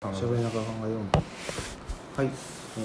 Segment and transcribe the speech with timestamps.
[0.00, 2.20] 喋りながら考えよう。
[2.20, 2.30] はい。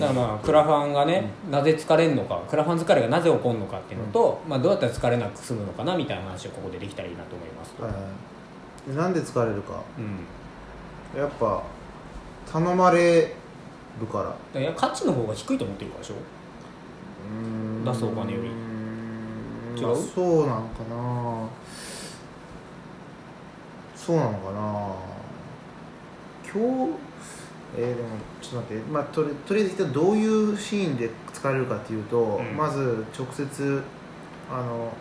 [0.00, 8.90] だからまあクラファンがね、なぜ疲れるのかクラファン疲れがなぜ起こるのかっていうのと、まあ、どうやったら疲れなく済むのかなみたいな話をここでできたらいいなと思いますと、はいはい。
[8.90, 9.82] でなんで疲れるか。
[9.98, 10.00] う
[11.16, 11.62] ん、やっぱ
[12.50, 13.34] 頼まれ
[14.00, 14.60] るから。
[14.60, 16.14] いや価値の方が低いと思ってるからでしょ？
[16.14, 17.84] うーん。
[17.84, 18.48] 出すお金より。
[18.48, 18.54] うー
[19.74, 19.86] ん違う？
[19.88, 21.48] まあそうなのかな。
[23.94, 25.11] そうなのかな
[26.52, 27.12] 今日
[27.74, 28.08] えー、でも
[28.42, 32.56] ちょっと待って、まあ、とりとりあえず一旦どういうシーンで疲れるかっていうと、うん。
[32.56, 33.82] まず直接
[34.50, 34.92] あの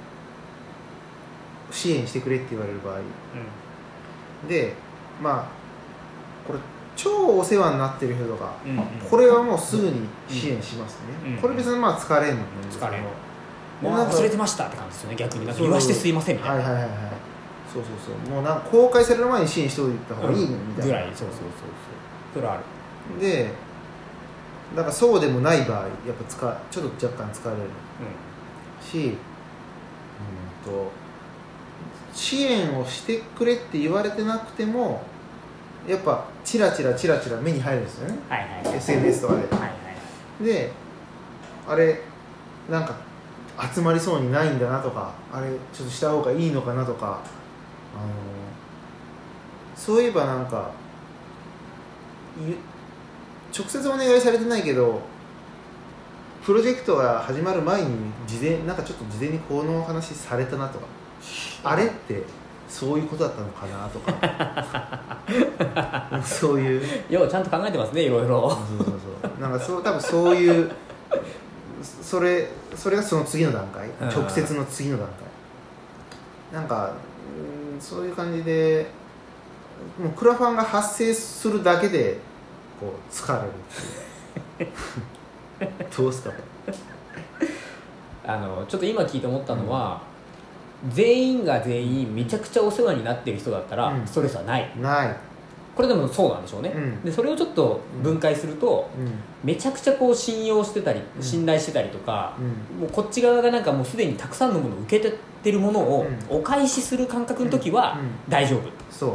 [1.70, 3.00] 支援してくれって言われる場合。
[4.48, 4.74] で
[5.22, 6.60] まあこれ
[6.96, 8.86] 超お世話になってる人とか、うんうん。
[9.10, 13.04] これはもうすぐに支援しますね、うんこれ別にまあ疲れんの疲れる
[13.82, 15.54] ももう忘れてましたって感じですよね逆に。
[15.58, 17.31] 言わしてすいませんみたいな、はいはいはいはい
[17.74, 18.34] そうそうそう。
[18.34, 21.06] もうなんか公開される前に支援しておいた方がいいのみたいな、ぐらい。
[21.08, 21.42] そうそうそうそう。
[22.34, 22.64] それはある。
[23.20, 23.50] で
[24.76, 27.62] だからそうでもない場合やっぱつかちょっと若干疲れる。
[28.82, 30.92] しうんと
[32.14, 35.02] 支援をしてくれって言われてなくても
[35.88, 38.18] やっぱチラチラチラチラ目に入るんですよね。
[38.30, 38.78] はいはい。
[38.78, 39.42] SNS とかで。
[39.42, 39.68] はいは
[40.42, 40.44] い。
[40.44, 40.72] で
[41.68, 42.02] あれ
[42.70, 42.96] なんか
[43.74, 47.20] 集まりそうにないんだなとかあれちょっとした方がいいのかなとか
[47.96, 48.10] あの
[49.76, 50.72] そういえばなんか
[52.40, 52.58] ゆ
[53.58, 55.02] 直接お願いされてないけど
[56.46, 57.90] プロジェクトが始まる前に
[58.26, 60.86] 事前なんかちょっと事前にこの話されたなとか
[61.64, 62.24] あれって
[62.68, 65.22] そういうことだったのかなとか。
[66.24, 68.50] そういうようちゃんと考えてますねいろいろ。
[68.50, 68.94] そうそうそ
[69.38, 69.42] う。
[69.42, 70.72] なんかそう多分そういう
[72.02, 73.90] それそれがその次の段階。
[73.90, 74.08] うん。
[74.08, 75.16] 直接の次の段階。
[76.54, 76.94] なんか
[77.36, 78.86] うんそういう感じで
[80.00, 82.20] もうクラファンが発生するだけで
[82.80, 84.72] こう疲れるっていう。
[85.98, 86.30] どうすか？
[86.32, 86.36] こ
[88.26, 90.02] あのちょっと今聞いて思ったのは、
[90.90, 94.08] 全員が全員めちゃくちゃお世話になってる人だったら、うん。
[94.08, 94.72] ストレスはない。
[94.76, 95.16] れない、
[95.76, 97.04] これでもそうなんでしょうね、うん。
[97.04, 99.12] でそれをちょっと分解すると、うん。
[99.44, 101.24] めちゃくちゃこう信用してたりうん。
[101.24, 102.82] 信頼してたりとか、うん。
[102.82, 108.32] もうこっち側がなんかもうすでにたくさんのものを受けてってるものをうお返しする感覚の時はうん。
[108.32, 108.70] 大丈夫。
[108.90, 109.10] そう、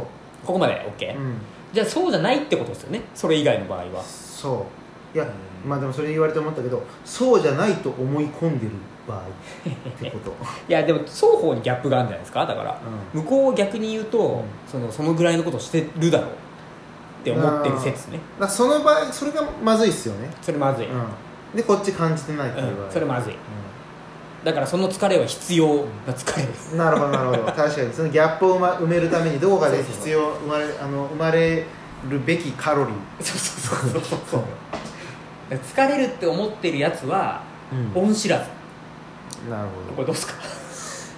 [0.45, 1.35] ここまで OK、うん、
[1.73, 3.01] じゃあそうじゃないってことですよね。
[3.13, 4.03] それ以外の場合は。
[4.03, 4.65] そ
[5.13, 5.17] う。
[5.17, 8.71] いや、うんまあでもそれ言われて思ったけどそうじゃないと思い込んでる
[9.07, 9.23] 場合っ
[9.99, 10.35] てこと、
[10.67, 12.45] いやでも双方にギャップがあるんじゃないですか。
[12.45, 12.79] だから
[13.13, 13.21] うん。
[13.21, 14.43] 向こうを逆に言うと、ん。
[14.69, 16.29] そのそのぐらいのことしてるだろう
[17.31, 18.19] って思ってる説ね。
[18.39, 21.07] だその場合それがまずいっすよね、それまずい、うん、
[21.55, 23.35] でこっち感じてないっていう場合、うんそれまずい。
[24.43, 25.67] だからその疲れは必要
[26.05, 26.71] な疲れです。
[26.71, 26.77] うん。
[26.77, 27.43] なるほどなるほど。
[27.51, 27.91] 確かに。
[27.91, 31.65] そのギャップを埋めるためにどこかで必要生まれあの生まれ
[32.07, 32.95] るべきカロリー。
[33.19, 34.41] そうそうそうそうそう。
[35.51, 37.41] 疲れるって思ってるやつは
[37.93, 38.45] 恩知らず。
[39.49, 40.33] なるこれどうですか？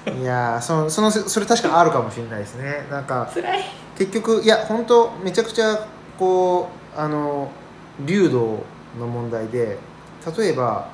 [0.05, 2.87] ほどいやーそのそのそれ確かあるかもしれないですね。
[2.89, 3.63] なんか辛い。
[3.97, 5.87] 結局いや本当めちゃくちゃ
[6.19, 7.49] こうあの
[8.05, 8.63] 流動
[8.99, 9.77] の問題で
[10.37, 10.89] 例えば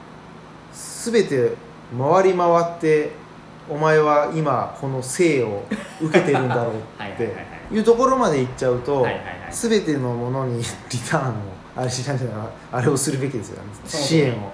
[0.72, 1.54] 全て
[1.98, 2.48] 回り回
[2.78, 3.12] って
[3.68, 5.64] お前は今この生を
[6.00, 7.34] 受けてるんだろうって は
[7.72, 9.08] いうところまで行っちゃうと
[9.50, 10.60] 全てのものに
[10.92, 11.34] リターンを
[11.76, 14.52] あれしないじゃないあれをするべきですよ支援を。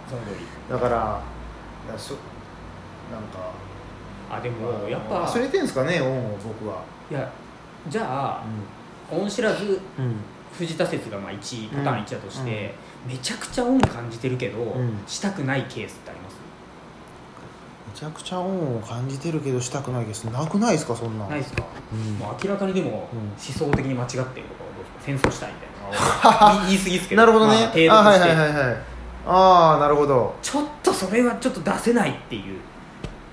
[0.70, 3.52] だからなんか
[4.32, 6.78] あでもやっぱ忘れてんですかね恩を僕は。
[7.10, 7.30] いや
[7.90, 8.44] じゃあ
[9.12, 10.16] 恩知らずうん、うん
[10.58, 12.76] 藤田説がまあ1パターン1だとして、
[13.08, 13.12] うん。
[13.14, 15.04] めちゃくちゃ恩感じてるけど、ん。
[15.08, 16.36] したくないケースってあります？
[17.94, 22.14] めちゃくちゃ恩を感じてるけどしたくないけどなくないですかそんなないですか、うん。
[22.20, 23.20] もう明らかにでもうん。
[23.20, 24.42] 思想的に間違ってるとか
[25.06, 25.70] 戦争したいみたい
[26.60, 26.64] な。
[26.68, 27.22] 言い過ぎですけど。
[27.22, 28.32] なるほどね、まあ、あ程度として、
[29.28, 30.36] ああなるほど。
[30.42, 32.60] ちょっとそれはちょっと出せないっていう。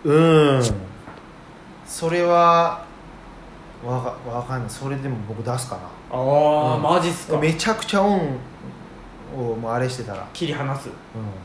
[0.04, 0.62] うん。
[1.86, 2.84] それは
[3.84, 4.70] わかわかんない。
[4.70, 6.82] それでも僕出すかなああ、うん。
[6.82, 7.38] マジっすか。
[7.38, 8.38] めちゃくちゃ恩
[9.36, 10.88] をもうあれしてたら、切り離す。
[10.88, 10.94] うん、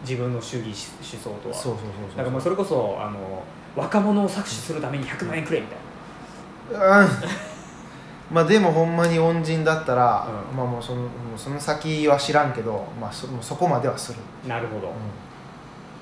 [0.02, 0.74] 自分の主義思
[1.22, 1.54] 想とは。
[1.54, 3.44] そうそうそうそうだからもうそれこそあの
[3.76, 7.02] 若者を搾取するために100万円くれみたいな。
[7.02, 7.08] うん。
[8.32, 10.58] まあでもほんまに恩人だったら、うん。
[10.58, 14.92] まあもうそのもうその先は知らんけど、まあ、そもうそこまではする、なるほど、う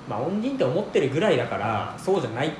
[0.08, 2.48] まあ恩人って思ってるぐらいだからそうじゃない。
[2.48, 2.52] っ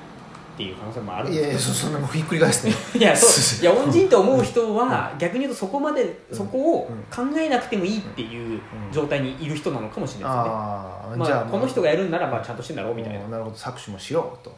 [0.56, 2.72] ていう可能性もあるいやいやそ そんなもうひっくり返すね。
[2.94, 3.62] いやそう。
[3.62, 6.36] いや恩人って思う人は逆に言うとそこまでうん。
[6.36, 7.32] そこをうん。
[7.32, 8.60] 考えなくてもいいっていう
[8.92, 13.20] 状態にいる人なのかもしれないですよね、ああ、まあ、じゃあこの人がやるんならまあちゃんとしてんだろうみたいな。
[13.28, 14.54] なるほど搾取もしようと。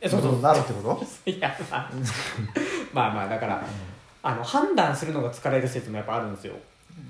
[0.00, 0.40] えそうそう。
[0.40, 1.30] なるってこと？
[1.30, 1.90] いやまあ。
[2.92, 3.62] まあまあだから
[4.22, 6.54] あの判断するのが疲れる説もやっぱあるんですよ。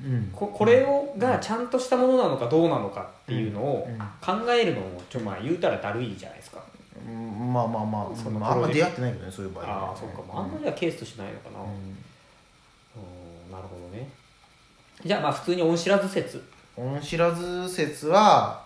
[0.04, 0.30] うん。
[0.32, 3.98] ここれをがちゃんとしたものなのかどうなのかっていうのをうん。
[4.44, 6.60] 考えるのもちょまあ言うたらだるいじゃないですか
[7.06, 10.16] うんまあまあまあそのまああんま出会ってないけどねそういう場合はああそっか。
[10.18, 11.60] もうあんまりはケースとしないのかな。
[11.60, 14.08] ううんなるほどね。
[15.04, 16.36] じゃあまあ普通に恩知らず説。
[16.38, 16.42] ん
[16.76, 18.64] 恩知らず説は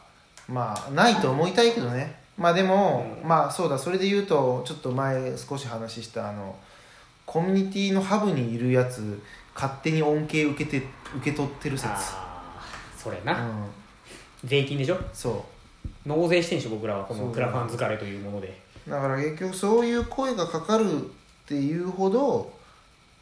[0.48, 2.20] まあないと思いたいけどね。
[2.36, 3.28] まあでも、うん。
[3.28, 3.78] まあそうだ。
[3.78, 6.54] それで言うとちょっと前少し話したあの
[7.24, 9.20] コミュニティのハブにいるやつ
[9.54, 10.86] 勝手に恩恵受けて
[11.16, 11.88] 受け取ってる説。
[11.88, 12.62] ああ
[12.96, 13.64] それな、うん。
[14.44, 14.98] 税金でしょ？
[15.12, 15.44] そ
[16.06, 17.04] 納税してんし僕らは。
[17.04, 18.56] このクラファン疲れというもので。
[18.86, 21.04] うだから結局そういう声がかかるっ
[21.46, 22.52] ていうほど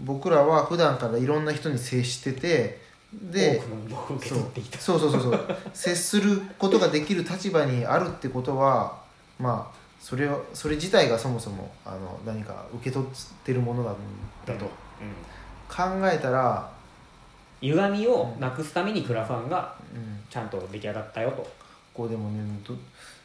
[0.00, 2.82] 僕らは普段からいろんな人に接してて
[3.12, 4.78] で多くのものを受け取っていた。
[4.78, 5.56] そうそうそうそう。
[5.72, 8.98] 接することができる立場にあるってことは
[9.38, 13.08] まあそれをそれ自体がそもそもあの何か受け取っ
[13.44, 13.94] てるものなん
[14.44, 14.70] だとうん。
[15.66, 16.70] 考えたら、
[17.60, 21.46] 歪みをなくすためにクラファンがうん、ちゃんと出来上がったよと
[21.94, 22.75] こうでもねど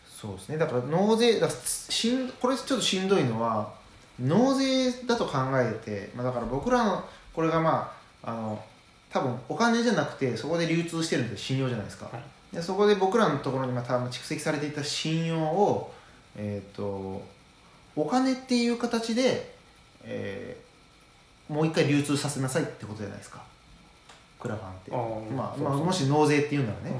[0.07, 0.57] そうですね。
[0.57, 3.73] だから納税だしんこれちょっとしんどいのは
[4.19, 7.91] 納税だと考えて、まあ、だから僕らのこれがま
[8.23, 8.63] ああの
[9.09, 12.11] 多分お金じゃなくてそこで流通してるんで信用じゃないですか、は
[12.53, 12.55] い。
[12.55, 15.93] でそこで僕らのところにまた蓄積されていた信用を、
[16.35, 17.21] えー、と
[17.95, 19.55] お金っていう形で、
[20.03, 20.69] えー
[21.49, 23.41] もう一回流通させなさいってことじゃないですか。
[24.39, 24.91] クラファンって。
[25.35, 26.91] まあまあ、もし納税っていうならね、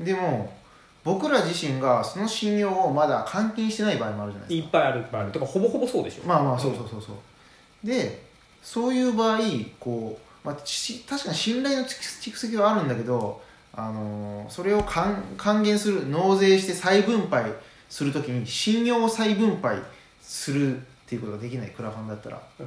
[0.00, 0.52] でも
[1.02, 4.66] 僕ら自身がその信用をまだ換金してない場合もあるじゃないですか。
[4.66, 5.32] いっぱいあるいっぱいある。
[5.32, 6.26] てかほぼほぼそうでしょ。
[6.26, 7.86] まあまあそうそうそうそう。
[7.86, 8.22] で
[8.62, 9.38] そういう場合
[9.78, 13.40] こう、まあ、し確かに信頼の蓄積はあるんだけど、
[13.72, 17.50] あのーそれを還還元する納税して再分配
[17.88, 19.78] するときに信用を再分配
[20.20, 22.66] するっていうことができないクラファンだったら、うん。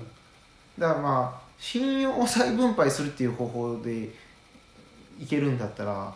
[0.80, 4.10] だからまあ信用を再分配するっていう方法で
[5.20, 6.14] いけるんだったら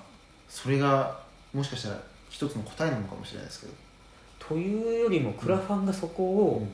[0.49, 1.19] それが
[1.57, 1.99] もしかしたら
[2.29, 3.73] 一つの答えなのかもしれないですけど、
[4.39, 6.67] というよりもクラファンがそこを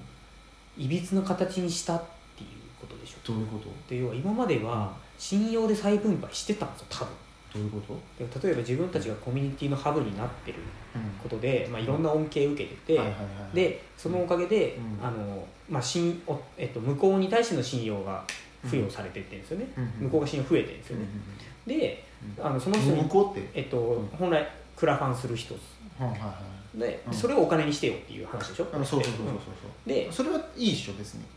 [0.77, 2.03] いびつな形にしたっ
[2.35, 2.49] ていう
[2.81, 3.69] ことでしょどういうこと？
[3.89, 7.13] で要は今までは信用で再分配してたんですよ多分。
[7.53, 7.93] どういうこと、
[8.41, 10.57] で例えば自分たちがコミュニティのハブになってる
[10.95, 11.01] うん。
[11.21, 12.99] ことで、まあ、いろんな恩恵を受けてて、
[13.53, 15.07] でそのおかげで、うん。
[15.07, 18.23] あのまあ信おえっと、向こうに対しての信用が
[18.65, 20.05] 付与されてってるんですよね、うん。
[20.07, 21.05] 向こうが信用増えてるんですよね、
[21.67, 22.03] で
[22.41, 24.07] あのその人に向、こうって、えっとん。
[24.17, 24.49] 本来
[24.83, 25.59] クラファンする人は
[26.07, 26.35] いはいは
[26.75, 26.77] い。
[26.77, 27.13] で、うん。
[27.13, 29.29] それをお金にしてよっていう話でしょ、あそうそうそうそうう。
[29.29, 29.37] ん
[29.87, 31.21] でそうそれはいいでしょ別に。
[31.21, 31.27] だ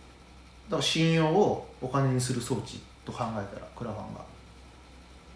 [0.70, 4.20] から信用をお金にする装置と考えたらクラファンが。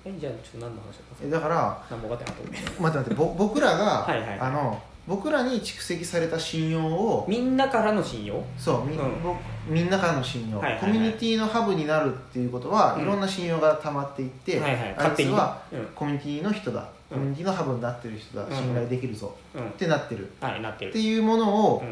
[0.07, 1.27] えじゃあちょっと何の話だったんですか？
[1.29, 2.59] えだから何も分かってなかった。
[2.59, 8.43] 待って待ってぼ僕らがはいあの僕らに蓄積された信用をみんなからの信用？
[8.59, 9.23] そうみ,、うん。
[9.23, 9.37] ぼ
[9.69, 10.93] みんなからの信用、はいはいはい。
[10.93, 13.03] コミュニティのハブになるっていうことは、うん。
[13.03, 14.95] いろんな信用が溜まっていって、はいはい。
[14.97, 15.87] あいつはうん。
[15.95, 19.69] コミュニティの人だ、うんコミュニティのハブになってる人だ、うん信頼できるぞ、うん。
[19.69, 20.31] ってなってる。
[20.41, 20.91] はいなってる。
[20.91, 21.83] っていうものを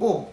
[0.00, 0.06] う、ん。
[0.06, 0.32] を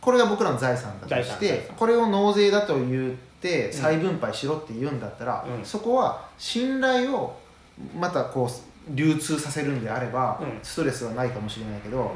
[0.00, 1.76] これが僕らの財産だとし財て産。
[1.76, 5.64] これを納税だと言って再分配しろって言うんだったら、うん。
[5.64, 7.38] そこは信頼を
[7.98, 10.58] またこう流通させるんであれば、うん。
[10.62, 12.12] ストレスはないかもしれないけど、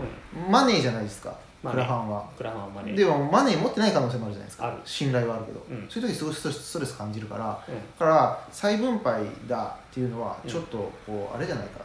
[0.50, 2.24] マネーじゃないですかマネークラファンは。
[2.36, 4.66] クラファンまででもマネー持ってない可能性もあるじゃないですか。
[4.68, 4.76] ある。
[4.84, 5.86] 信頼はあるけど、うん。
[5.88, 7.58] そういう時すごいストレス感じるから。
[7.68, 7.74] うん。
[7.74, 11.80] だから再分配だっていうのはうんちょっとこうあれじゃないか、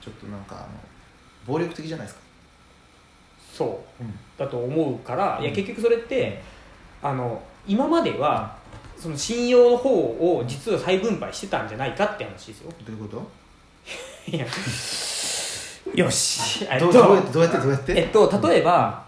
[0.00, 0.66] ちょっとなんかあの
[1.46, 2.22] 暴力的じゃないですか、
[3.54, 4.02] そう。
[4.02, 4.14] うん。
[4.38, 6.42] だと思うから、いやうん結局それって
[7.02, 8.56] あの今までは、
[8.98, 12.70] その信用の方を実は再分配してたんじゃないかって話ですよ。
[12.86, 13.30] どういうこと？
[14.30, 14.46] いや
[15.94, 16.64] よし。
[16.80, 17.98] どうやってどうやってどうやって？
[18.00, 19.04] えっと例えば、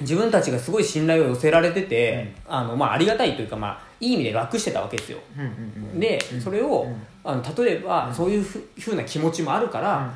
[0.00, 5.18] 自分たちがすごい信頼を寄せられてて、あのまあ、ありがたいというか、まあ、いい意味で楽してたわけですよ。
[5.36, 6.40] うんうんうんで、うん。
[6.40, 7.02] それを、うん。
[7.24, 8.14] あの例えば、うん。
[8.14, 10.12] そういうふふうな気持ちもあるから、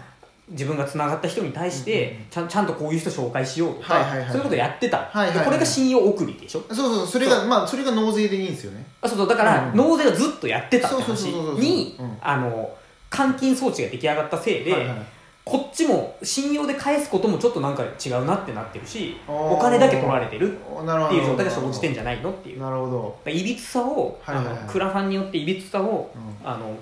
[0.49, 5.39] 自分がつながった人に対して、うんうんちゃんちゃんとこういう人紹介しようとか、はいはいはいそういうことやってた、はいはいはい。
[5.39, 6.65] でこれが信用送りでしょ？
[6.69, 8.85] そうそうそれがまあそれが納税でいいんですよね。
[9.01, 9.29] あそうそう。
[9.29, 12.71] だから、うん納税をずっとやってたって話にうんあの
[13.11, 15.07] 換金装置が出来上がったせいで、はいはい
[15.45, 22.61] こっちも信用で返すこともちょっとなんか違うなってなってるしお金だけ取られてるっていう状態が生じてんじゃないのっていう。
[22.61, 24.57] なるほど、いびつさを、はいはいはい。
[24.59, 26.49] あのクラファンによっていびつさを、うん。
[26.49, 26.77] あの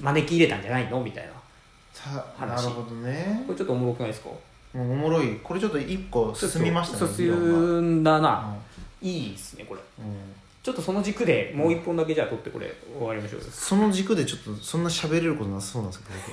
[0.00, 1.32] 招き入れたんじゃないのみたいな
[1.92, 2.62] た話。
[2.64, 3.42] なるほどね。
[3.46, 4.30] これちょっとおもろくないですか？
[4.74, 5.40] おもろい。
[5.42, 8.54] これちょっと一個進みましたね進んだな、
[9.00, 9.80] いいですねこれ。
[9.98, 10.04] うん。
[10.06, 10.16] うん
[10.62, 13.46] ちょっとその軸でもう一本だけじゃあ取ってこれ終わりましょうよ。
[13.50, 16.20] その軸でちょっとそんな喋れることなさそうなんですけど